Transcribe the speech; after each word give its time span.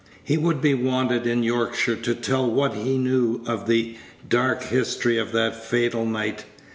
He 0.23 0.35
would 0.35 0.61
be 0.63 0.73
wanted 0.73 1.27
in 1.27 1.43
Yorkshire 1.43 1.97
to 1.97 2.15
tell 2.15 2.49
what 2.49 2.73
he 2.73 2.97
knew 2.97 3.41
of 3.45 3.67
the 3.67 3.97
dark 4.27 4.63
history 4.63 5.19
of 5.19 5.31
that 5.33 5.55
fatal 5.63 6.07
night. 6.07 6.43